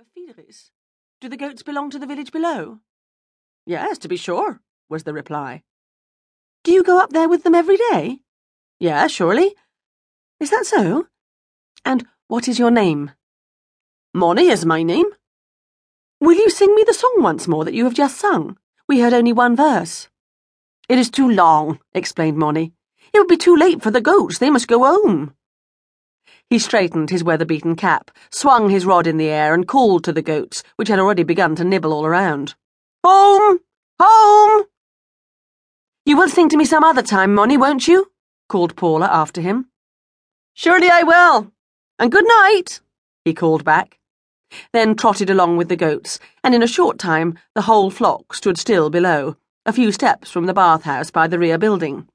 of? 0.00 0.70
Do 1.20 1.28
the 1.28 1.36
goats 1.36 1.62
belong 1.62 1.90
to 1.90 1.98
the 1.98 2.06
village 2.06 2.32
below? 2.32 2.78
Yes, 3.66 3.98
to 3.98 4.08
be 4.08 4.16
sure, 4.16 4.60
was 4.88 5.02
the 5.02 5.12
reply. 5.12 5.62
Do 6.64 6.72
you 6.72 6.82
go 6.82 6.98
up 6.98 7.10
there 7.10 7.28
with 7.28 7.42
them 7.42 7.54
every 7.54 7.76
day? 7.76 8.20
Yes, 8.78 9.10
surely. 9.10 9.54
Is 10.38 10.48
that 10.50 10.64
so? 10.64 11.08
And 11.84 12.06
what 12.28 12.48
is 12.48 12.58
your 12.58 12.70
name? 12.70 13.10
Moni 14.14 14.48
is 14.48 14.64
my 14.64 14.82
name. 14.82 15.06
Will 16.18 16.36
you 16.36 16.48
sing 16.48 16.74
me 16.74 16.82
the 16.86 16.94
song 16.94 17.16
once 17.18 17.46
more 17.46 17.66
that 17.66 17.74
you 17.74 17.84
have 17.84 17.94
just 17.94 18.16
sung? 18.16 18.56
We 18.88 19.00
heard 19.00 19.12
only 19.12 19.34
one 19.34 19.54
verse. 19.54 20.08
It 20.88 20.98
is 20.98 21.10
too 21.10 21.28
long, 21.28 21.78
explained 21.92 22.38
Moni. 22.38 22.72
It 23.12 23.18
would 23.18 23.28
be 23.28 23.36
too 23.36 23.56
late 23.56 23.82
for 23.82 23.90
the 23.90 24.00
goats. 24.00 24.38
They 24.38 24.50
must 24.50 24.66
go 24.66 24.78
home. 24.78 25.34
He 26.50 26.58
straightened 26.58 27.10
his 27.10 27.22
weather-beaten 27.22 27.76
cap, 27.76 28.10
swung 28.28 28.70
his 28.70 28.84
rod 28.84 29.06
in 29.06 29.18
the 29.18 29.28
air, 29.28 29.54
and 29.54 29.68
called 29.68 30.02
to 30.02 30.12
the 30.12 30.20
goats, 30.20 30.64
which 30.74 30.88
had 30.88 30.98
already 30.98 31.22
begun 31.22 31.54
to 31.54 31.64
nibble 31.64 31.92
all 31.92 32.04
around. 32.04 32.54
Home! 33.04 33.60
Home! 34.00 34.64
You 36.04 36.16
will 36.16 36.28
sing 36.28 36.48
to 36.48 36.56
me 36.56 36.64
some 36.64 36.82
other 36.82 37.02
time, 37.02 37.36
Moni, 37.36 37.56
won't 37.56 37.86
you? 37.86 38.10
called 38.48 38.74
Paula 38.74 39.06
after 39.06 39.40
him. 39.40 39.68
Surely 40.52 40.90
I 40.90 41.04
will. 41.04 41.52
And 42.00 42.10
good 42.10 42.26
night, 42.26 42.80
he 43.24 43.32
called 43.32 43.64
back. 43.64 44.00
Then 44.72 44.96
trotted 44.96 45.30
along 45.30 45.56
with 45.56 45.68
the 45.68 45.76
goats, 45.76 46.18
and 46.42 46.52
in 46.52 46.64
a 46.64 46.66
short 46.66 46.98
time 46.98 47.38
the 47.54 47.62
whole 47.62 47.92
flock 47.92 48.34
stood 48.34 48.58
still 48.58 48.90
below, 48.90 49.36
a 49.64 49.72
few 49.72 49.92
steps 49.92 50.32
from 50.32 50.46
the 50.46 50.54
bathhouse 50.54 51.12
by 51.12 51.28
the 51.28 51.38
rear 51.38 51.58
building. 51.58 52.08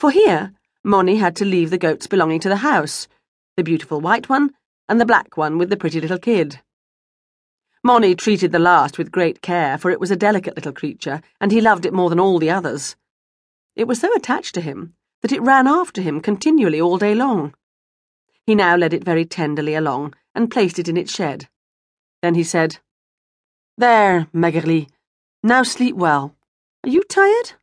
For 0.00 0.10
here, 0.10 0.52
Moni 0.82 1.16
had 1.16 1.36
to 1.36 1.44
leave 1.44 1.70
the 1.70 1.78
goats 1.78 2.08
belonging 2.08 2.40
to 2.40 2.48
the 2.48 2.56
house 2.56 3.06
the 3.58 3.64
beautiful 3.64 4.00
white 4.00 4.28
one, 4.28 4.54
and 4.88 5.00
the 5.00 5.04
black 5.04 5.36
one 5.36 5.58
with 5.58 5.68
the 5.68 5.76
pretty 5.76 6.00
little 6.00 6.16
kid. 6.16 6.60
Moni 7.82 8.14
treated 8.14 8.52
the 8.52 8.58
last 8.60 8.98
with 8.98 9.10
great 9.10 9.42
care, 9.42 9.76
for 9.76 9.90
it 9.90 9.98
was 9.98 10.12
a 10.12 10.16
delicate 10.16 10.54
little 10.54 10.72
creature, 10.72 11.20
and 11.40 11.50
he 11.50 11.60
loved 11.60 11.84
it 11.84 11.92
more 11.92 12.08
than 12.08 12.20
all 12.20 12.38
the 12.38 12.50
others. 12.50 12.94
It 13.74 13.88
was 13.88 14.00
so 14.00 14.14
attached 14.14 14.54
to 14.54 14.60
him 14.60 14.94
that 15.22 15.32
it 15.32 15.42
ran 15.42 15.66
after 15.66 16.00
him 16.00 16.20
continually 16.20 16.80
all 16.80 16.98
day 16.98 17.16
long. 17.16 17.52
He 18.46 18.54
now 18.54 18.76
led 18.76 18.94
it 18.94 19.02
very 19.02 19.24
tenderly 19.24 19.74
along 19.74 20.14
and 20.36 20.52
placed 20.52 20.78
it 20.78 20.88
in 20.88 20.96
its 20.96 21.12
shed. 21.12 21.48
Then 22.22 22.36
he 22.36 22.44
said, 22.44 22.78
There, 23.76 24.28
Meggerli, 24.32 24.88
now 25.42 25.64
sleep 25.64 25.96
well. 25.96 26.36
Are 26.84 26.90
you 26.90 27.02
tired? 27.02 27.54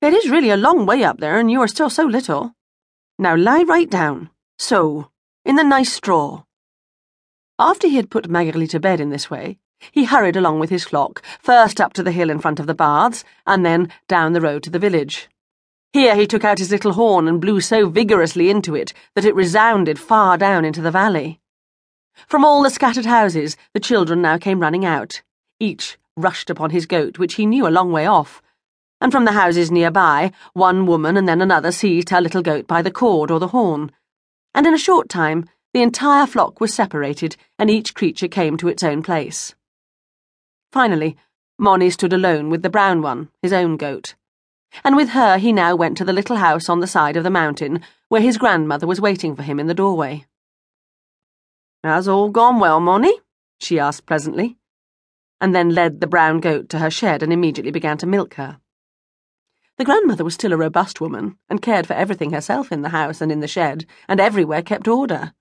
It 0.00 0.14
is 0.14 0.30
really 0.30 0.50
a 0.50 0.56
long 0.56 0.86
way 0.86 1.02
up 1.02 1.18
there, 1.18 1.36
and 1.36 1.50
you 1.50 1.60
are 1.62 1.68
still 1.68 1.90
so 1.90 2.04
little. 2.04 2.54
Now 3.18 3.34
lie 3.34 3.64
right 3.64 3.90
down. 3.90 4.30
So 4.58 5.10
in 5.46 5.54
the 5.54 5.62
nice 5.62 5.92
straw. 5.92 6.42
After 7.56 7.86
he 7.86 7.94
had 7.94 8.10
put 8.10 8.28
Maggerli 8.28 8.68
to 8.70 8.80
bed 8.80 8.98
in 8.98 9.10
this 9.10 9.30
way, 9.30 9.58
he 9.92 10.02
hurried 10.02 10.34
along 10.34 10.58
with 10.58 10.70
his 10.70 10.82
flock, 10.82 11.22
first 11.40 11.80
up 11.80 11.92
to 11.92 12.02
the 12.02 12.10
hill 12.10 12.30
in 12.30 12.40
front 12.40 12.58
of 12.58 12.66
the 12.66 12.74
baths, 12.74 13.22
and 13.46 13.64
then 13.64 13.88
down 14.08 14.32
the 14.32 14.40
road 14.40 14.64
to 14.64 14.70
the 14.70 14.80
village. 14.80 15.28
Here 15.92 16.16
he 16.16 16.26
took 16.26 16.42
out 16.42 16.58
his 16.58 16.72
little 16.72 16.94
horn 16.94 17.28
and 17.28 17.40
blew 17.40 17.60
so 17.60 17.88
vigorously 17.88 18.50
into 18.50 18.74
it 18.74 18.92
that 19.14 19.24
it 19.24 19.36
resounded 19.36 20.00
far 20.00 20.36
down 20.36 20.64
into 20.64 20.80
the 20.80 20.90
valley. 20.90 21.38
From 22.26 22.44
all 22.44 22.64
the 22.64 22.68
scattered 22.68 23.06
houses, 23.06 23.56
the 23.72 23.78
children 23.78 24.20
now 24.20 24.38
came 24.38 24.58
running 24.58 24.84
out. 24.84 25.22
Each 25.60 25.96
rushed 26.16 26.50
upon 26.50 26.70
his 26.70 26.86
goat, 26.86 27.20
which 27.20 27.34
he 27.34 27.46
knew 27.46 27.68
a 27.68 27.76
long 27.78 27.92
way 27.92 28.04
off. 28.04 28.42
And 29.00 29.12
from 29.12 29.24
the 29.24 29.32
houses 29.32 29.70
near 29.70 29.92
by, 29.92 30.32
one 30.54 30.86
woman 30.86 31.16
and 31.16 31.28
then 31.28 31.40
another 31.40 31.70
seized 31.70 32.10
her 32.10 32.20
little 32.20 32.42
goat 32.42 32.66
by 32.66 32.82
the 32.82 32.90
cord 32.90 33.30
or 33.30 33.38
the 33.38 33.48
horn 33.48 33.92
and 34.56 34.66
in 34.66 34.74
a 34.74 34.78
short 34.78 35.08
time 35.08 35.44
the 35.74 35.82
entire 35.82 36.26
flock 36.26 36.58
was 36.58 36.72
separated, 36.72 37.36
and 37.58 37.70
each 37.70 37.94
creature 37.94 38.28
came 38.28 38.56
to 38.56 38.68
its 38.68 38.82
own 38.82 39.02
place. 39.02 39.54
Finally, 40.72 41.18
Moni 41.58 41.90
stood 41.90 42.14
alone 42.14 42.48
with 42.48 42.62
the 42.62 42.70
brown 42.70 43.02
one, 43.02 43.28
his 43.42 43.52
own 43.52 43.76
goat. 43.76 44.14
And 44.82 44.96
with 44.96 45.10
her 45.10 45.36
he 45.36 45.52
now 45.52 45.76
went 45.76 45.98
to 45.98 46.04
the 46.04 46.14
little 46.14 46.36
house 46.36 46.70
on 46.70 46.80
the 46.80 46.86
side 46.86 47.18
of 47.18 47.24
the 47.24 47.30
mountain, 47.30 47.82
where 48.08 48.22
his 48.22 48.38
grandmother 48.38 48.86
was 48.86 49.00
waiting 49.00 49.36
for 49.36 49.42
him 49.42 49.60
in 49.60 49.66
the 49.66 49.74
doorway. 49.74 50.24
Has 51.84 52.08
all 52.08 52.30
gone 52.30 52.58
well, 52.58 52.80
Moni? 52.80 53.20
she 53.60 53.78
asked 53.78 54.06
pleasantly, 54.06 54.56
and 55.38 55.54
then 55.54 55.74
led 55.74 56.00
the 56.00 56.06
brown 56.06 56.40
goat 56.40 56.70
to 56.70 56.78
her 56.78 56.90
shed 56.90 57.22
and 57.22 57.32
immediately 57.32 57.70
began 57.70 57.98
to 57.98 58.06
milk 58.06 58.34
her. 58.34 58.58
The 59.78 59.84
grandmother 59.84 60.24
was 60.24 60.34
still 60.34 60.54
a 60.54 60.56
robust 60.56 61.02
woman, 61.02 61.38
and 61.50 61.60
cared 61.60 61.86
for 61.86 61.92
everything 61.92 62.32
herself 62.32 62.72
in 62.72 62.80
the 62.80 62.90
house 62.90 63.20
and 63.20 63.30
in 63.30 63.40
the 63.40 63.48
shed, 63.48 63.84
and 64.08 64.20
everywhere 64.20 64.62
kept 64.62 64.88
order. 64.88 65.34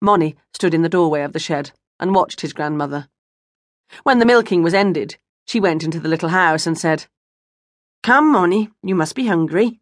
Moni 0.00 0.34
stood 0.52 0.74
in 0.74 0.82
the 0.82 0.88
doorway 0.88 1.22
of 1.22 1.32
the 1.32 1.38
shed 1.38 1.70
and 2.00 2.14
watched 2.14 2.40
his 2.40 2.52
grandmother. 2.52 3.08
When 4.02 4.18
the 4.18 4.26
milking 4.26 4.64
was 4.64 4.74
ended, 4.74 5.18
she 5.46 5.60
went 5.60 5.84
into 5.84 6.00
the 6.00 6.08
little 6.08 6.30
house 6.30 6.66
and 6.66 6.76
said, 6.76 7.06
Come, 8.02 8.32
Moni, 8.32 8.70
you 8.82 8.96
must 8.96 9.14
be 9.14 9.28
hungry. 9.28 9.78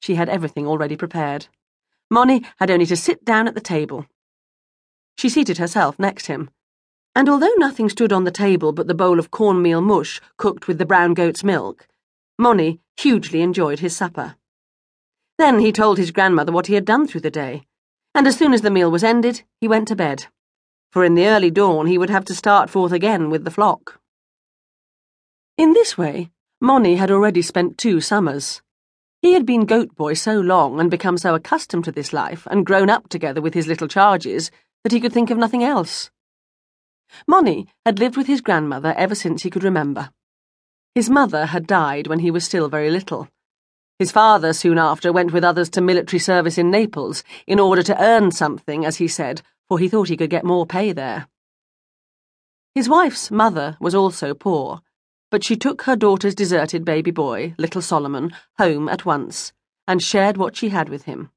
She 0.00 0.14
had 0.14 0.30
everything 0.30 0.66
already 0.66 0.96
prepared. 0.96 1.48
Moni 2.10 2.42
had 2.58 2.70
only 2.70 2.86
to 2.86 2.96
sit 2.96 3.24
down 3.24 3.46
at 3.48 3.54
the 3.54 3.60
table. 3.60 4.06
She 5.18 5.28
seated 5.28 5.58
herself 5.58 5.98
next 5.98 6.26
him, 6.26 6.48
and 7.14 7.28
although 7.28 7.52
nothing 7.56 7.88
stood 7.88 8.12
on 8.12 8.22
the 8.22 8.30
table 8.30 8.72
but 8.72 8.86
the 8.86 8.94
bowl 8.94 9.18
of 9.18 9.32
cornmeal 9.32 9.80
mush 9.80 10.20
cooked 10.36 10.68
with 10.68 10.78
the 10.78 10.86
brown 10.86 11.14
goat's 11.14 11.42
milk, 11.42 11.87
Moni 12.38 12.80
hugely 12.96 13.42
enjoyed 13.42 13.80
his 13.80 13.96
supper. 13.96 14.36
Then 15.38 15.58
he 15.58 15.72
told 15.72 15.98
his 15.98 16.12
grandmother 16.12 16.52
what 16.52 16.68
he 16.68 16.74
had 16.74 16.84
done 16.84 17.06
through 17.06 17.22
the 17.22 17.30
day, 17.30 17.66
and 18.14 18.26
as 18.26 18.36
soon 18.36 18.52
as 18.52 18.62
the 18.62 18.70
meal 18.70 18.90
was 18.90 19.04
ended, 19.04 19.42
he 19.60 19.68
went 19.68 19.88
to 19.88 19.96
bed, 19.96 20.26
for 20.92 21.04
in 21.04 21.14
the 21.14 21.26
early 21.26 21.50
dawn 21.50 21.86
he 21.86 21.98
would 21.98 22.10
have 22.10 22.24
to 22.26 22.34
start 22.34 22.70
forth 22.70 22.92
again 22.92 23.28
with 23.28 23.44
the 23.44 23.50
flock. 23.50 24.00
In 25.56 25.72
this 25.72 25.98
way, 25.98 26.30
Moni 26.60 26.96
had 26.96 27.10
already 27.10 27.42
spent 27.42 27.78
two 27.78 28.00
summers. 28.00 28.62
He 29.20 29.32
had 29.32 29.44
been 29.44 29.64
goat 29.64 29.94
boy 29.96 30.14
so 30.14 30.40
long 30.40 30.78
and 30.78 30.90
become 30.90 31.18
so 31.18 31.34
accustomed 31.34 31.84
to 31.84 31.92
this 31.92 32.12
life 32.12 32.46
and 32.50 32.64
grown 32.64 32.88
up 32.88 33.08
together 33.08 33.40
with 33.40 33.54
his 33.54 33.66
little 33.66 33.88
charges 33.88 34.52
that 34.84 34.92
he 34.92 35.00
could 35.00 35.12
think 35.12 35.30
of 35.30 35.38
nothing 35.38 35.64
else. 35.64 36.10
Moni 37.26 37.66
had 37.84 37.98
lived 37.98 38.16
with 38.16 38.28
his 38.28 38.40
grandmother 38.40 38.94
ever 38.96 39.14
since 39.14 39.42
he 39.42 39.50
could 39.50 39.64
remember. 39.64 40.10
His 40.94 41.10
mother 41.10 41.46
had 41.46 41.66
died 41.66 42.06
when 42.06 42.20
he 42.20 42.30
was 42.30 42.44
still 42.44 42.68
very 42.68 42.90
little. 42.90 43.28
His 43.98 44.12
father 44.12 44.52
soon 44.52 44.78
after 44.78 45.12
went 45.12 45.32
with 45.32 45.44
others 45.44 45.68
to 45.70 45.80
military 45.80 46.20
service 46.20 46.58
in 46.58 46.70
Naples 46.70 47.24
in 47.46 47.58
order 47.58 47.82
to 47.82 48.02
earn 48.02 48.30
something, 48.30 48.84
as 48.84 48.96
he 48.96 49.08
said, 49.08 49.42
for 49.68 49.78
he 49.78 49.88
thought 49.88 50.08
he 50.08 50.16
could 50.16 50.30
get 50.30 50.44
more 50.44 50.66
pay 50.66 50.92
there. 50.92 51.28
His 52.74 52.88
wife's 52.88 53.30
mother 53.30 53.76
was 53.80 53.94
also 53.94 54.34
poor, 54.34 54.80
but 55.30 55.42
she 55.42 55.56
took 55.56 55.82
her 55.82 55.96
daughter's 55.96 56.34
deserted 56.34 56.84
baby 56.84 57.10
boy, 57.10 57.54
little 57.58 57.82
Solomon, 57.82 58.32
home 58.56 58.88
at 58.88 59.04
once, 59.04 59.52
and 59.86 60.02
shared 60.02 60.36
what 60.36 60.56
she 60.56 60.68
had 60.68 60.88
with 60.88 61.04
him. 61.04 61.30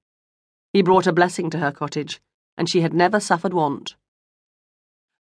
He 0.72 0.82
brought 0.82 1.08
a 1.08 1.14
blessing 1.14 1.50
to 1.50 1.58
her 1.58 1.72
cottage, 1.72 2.22
and 2.58 2.70
she 2.70 2.82
had 2.82 2.94
never 2.94 3.20
suffered 3.20 3.54
want. 3.54 3.96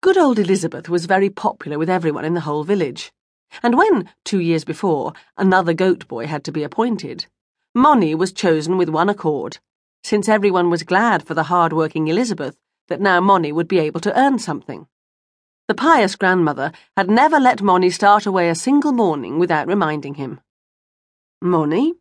Good 0.00 0.16
old 0.16 0.38
Elizabeth 0.38 0.88
was 0.88 1.06
very 1.06 1.30
popular 1.30 1.78
with 1.78 1.90
everyone 1.90 2.24
in 2.24 2.34
the 2.34 2.40
whole 2.40 2.64
village. 2.64 3.12
And 3.62 3.76
when, 3.76 4.10
two 4.24 4.40
years 4.40 4.64
before, 4.64 5.12
another 5.36 5.72
goat 5.72 6.06
boy 6.08 6.26
had 6.26 6.44
to 6.44 6.52
be 6.52 6.62
appointed, 6.62 7.26
Moni 7.74 8.14
was 8.14 8.32
chosen 8.32 8.78
with 8.78 8.88
one 8.88 9.08
accord, 9.08 9.58
since 10.02 10.28
everyone 10.28 10.70
was 10.70 10.82
glad 10.82 11.26
for 11.26 11.34
the 11.34 11.44
hard-working 11.44 12.08
Elizabeth 12.08 12.56
that 12.88 13.00
now 13.00 13.20
Moni 13.20 13.52
would 13.52 13.68
be 13.68 13.78
able 13.78 14.00
to 14.00 14.18
earn 14.18 14.38
something. 14.38 14.86
The 15.68 15.74
pious 15.74 16.14
grandmother 16.14 16.72
had 16.96 17.10
never 17.10 17.40
let 17.40 17.60
Moni 17.60 17.90
start 17.90 18.24
away 18.24 18.48
a 18.48 18.54
single 18.54 18.92
morning 18.92 19.38
without 19.38 19.66
reminding 19.66 20.14
him. 20.14 20.40
Moni, 21.42 21.94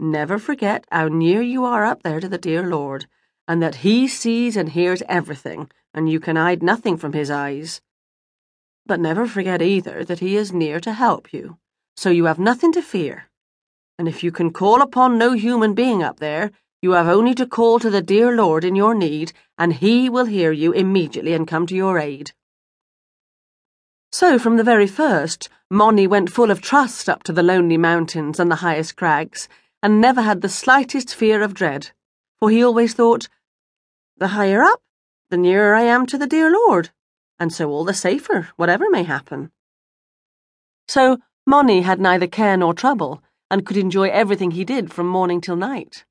never 0.00 0.38
forget 0.38 0.84
how 0.90 1.08
near 1.08 1.40
you 1.40 1.64
are 1.64 1.84
up 1.84 2.02
there 2.02 2.20
to 2.20 2.28
the 2.28 2.38
dear 2.38 2.68
Lord, 2.68 3.06
and 3.46 3.62
that 3.62 3.76
He 3.76 4.08
sees 4.08 4.56
and 4.56 4.68
hears 4.68 5.02
everything, 5.08 5.70
and 5.94 6.10
you 6.10 6.20
can 6.20 6.36
hide 6.36 6.62
nothing 6.62 6.96
from 6.96 7.12
His 7.12 7.30
eyes. 7.30 7.80
But 8.88 9.00
never 9.00 9.26
forget 9.26 9.60
either 9.60 10.02
that 10.02 10.20
he 10.20 10.34
is 10.34 10.50
near 10.50 10.80
to 10.80 10.94
help 10.94 11.30
you, 11.30 11.58
so 11.94 12.08
you 12.08 12.24
have 12.24 12.38
nothing 12.38 12.72
to 12.72 12.80
fear. 12.80 13.28
And 13.98 14.08
if 14.08 14.24
you 14.24 14.32
can 14.32 14.50
call 14.50 14.80
upon 14.80 15.18
no 15.18 15.32
human 15.32 15.74
being 15.74 16.02
up 16.02 16.20
there, 16.20 16.52
you 16.80 16.92
have 16.92 17.06
only 17.06 17.34
to 17.34 17.46
call 17.46 17.78
to 17.80 17.90
the 17.90 18.00
dear 18.00 18.34
Lord 18.34 18.64
in 18.64 18.74
your 18.74 18.94
need, 18.94 19.34
and 19.58 19.74
he 19.74 20.08
will 20.08 20.24
hear 20.24 20.52
you 20.52 20.72
immediately 20.72 21.34
and 21.34 21.46
come 21.46 21.66
to 21.66 21.76
your 21.76 21.98
aid. 21.98 22.32
So 24.10 24.38
from 24.38 24.56
the 24.56 24.64
very 24.64 24.86
first, 24.86 25.50
Moni 25.70 26.06
went 26.06 26.32
full 26.32 26.50
of 26.50 26.62
trust 26.62 27.10
up 27.10 27.22
to 27.24 27.32
the 27.32 27.42
lonely 27.42 27.76
mountains 27.76 28.40
and 28.40 28.50
the 28.50 28.62
highest 28.64 28.96
crags, 28.96 29.50
and 29.82 30.00
never 30.00 30.22
had 30.22 30.40
the 30.40 30.48
slightest 30.48 31.14
fear 31.14 31.42
of 31.42 31.52
dread, 31.52 31.90
for 32.40 32.48
he 32.48 32.64
always 32.64 32.94
thought, 32.94 33.28
The 34.16 34.28
higher 34.28 34.62
up, 34.62 34.80
the 35.28 35.36
nearer 35.36 35.74
I 35.74 35.82
am 35.82 36.06
to 36.06 36.16
the 36.16 36.26
dear 36.26 36.50
Lord 36.50 36.88
and 37.40 37.52
so 37.52 37.70
all 37.70 37.84
the 37.84 37.94
safer, 37.94 38.48
whatever 38.56 38.88
may 38.90 39.02
happen. 39.02 39.50
So 40.86 41.18
Moni 41.46 41.82
had 41.82 42.00
neither 42.00 42.26
care 42.26 42.56
nor 42.56 42.74
trouble, 42.74 43.22
and 43.50 43.64
could 43.64 43.76
enjoy 43.76 44.08
everything 44.08 44.50
he 44.50 44.64
did 44.64 44.92
from 44.92 45.06
morning 45.06 45.40
till 45.40 45.56
night. 45.56 46.04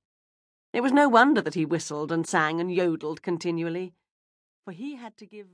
It 0.73 0.81
was 0.81 0.91
no 0.91 1.07
wonder 1.09 1.41
that 1.41 1.53
he 1.53 1.65
whistled 1.65 2.11
and 2.11 2.27
sang 2.27 2.59
and 2.59 2.73
yodeled 2.73 3.21
continually, 3.21 3.93
for 4.65 4.71
he 4.71 4.95
had 4.95 5.17
to 5.17 5.25
give 5.25 5.47